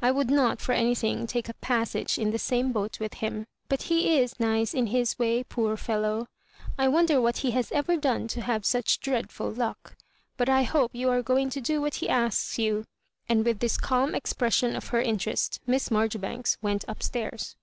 [0.00, 3.46] I would not for any thing take a passage in the same boat with him,
[3.68, 6.28] but he is nice in his way, poor fellow
[6.78, 9.94] I I won der what he has ever done to have such dreadful luck—
[10.38, 12.86] but I hope you are going to do what he asks you:"
[13.28, 17.54] and with this calm expression of her interest Miss Marjoribanks went up stairs.